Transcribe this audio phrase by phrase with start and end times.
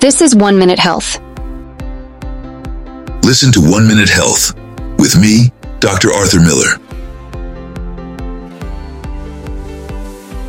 [0.00, 1.20] This is One Minute Health.
[3.22, 4.54] Listen to One Minute Health
[4.98, 6.10] with me, Dr.
[6.10, 6.78] Arthur Miller.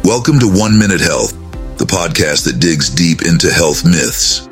[0.05, 1.33] Welcome to One Minute Health,
[1.77, 4.47] the podcast that digs deep into health myths.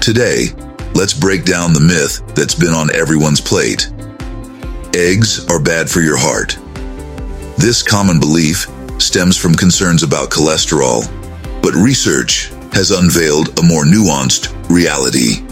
[0.00, 0.54] Today,
[0.94, 3.90] let's break down the myth that's been on everyone's plate.
[4.94, 6.56] Eggs are bad for your heart.
[7.58, 11.04] This common belief stems from concerns about cholesterol,
[11.62, 15.42] but research has unveiled a more nuanced reality.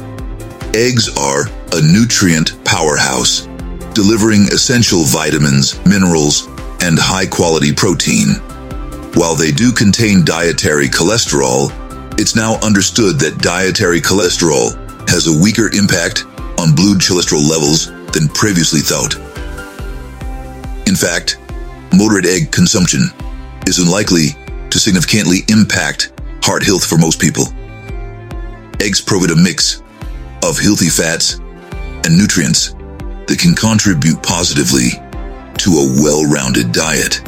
[0.79, 3.49] Eggs are a nutrient powerhouse,
[3.95, 6.47] delivering essential vitamins, minerals,
[6.87, 8.39] and high quality protein.
[9.19, 11.75] While they do contain dietary cholesterol,
[12.17, 14.71] it's now understood that dietary cholesterol
[15.11, 16.23] has a weaker impact
[16.63, 19.17] on blood cholesterol levels than previously thought.
[20.87, 21.39] In fact,
[21.93, 23.11] moderate egg consumption
[23.67, 24.39] is unlikely
[24.71, 26.13] to significantly impact
[26.47, 27.43] heart health for most people.
[28.79, 29.83] Eggs provide a mix
[30.45, 31.41] of healthy fats
[32.07, 32.71] and nutrients
[33.27, 34.91] that can contribute positively
[35.59, 37.21] to a well-rounded diet.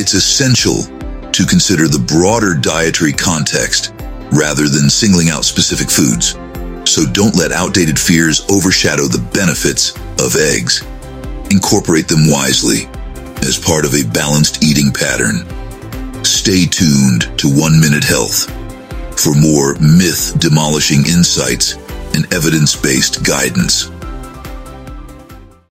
[0.00, 0.84] It's essential
[1.32, 3.92] to consider the broader dietary context
[4.32, 6.32] rather than singling out specific foods.
[6.88, 9.92] So don't let outdated fears overshadow the benefits
[10.24, 10.80] of eggs.
[11.52, 12.88] Incorporate them wisely
[13.44, 15.44] as part of a balanced eating pattern.
[16.28, 18.50] Stay tuned to One Minute Health
[19.18, 21.74] for more myth demolishing insights
[22.14, 23.90] and evidence based guidance.